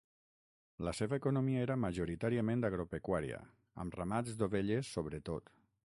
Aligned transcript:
La 0.87 0.93
seva 0.99 1.17
economia 1.21 1.65
era 1.65 1.75
majoritàriament 1.83 2.65
agropecuària, 2.71 3.39
amb 3.85 4.01
ramats 4.01 4.41
d'ovelles 4.41 4.95
sobretot. 4.99 5.55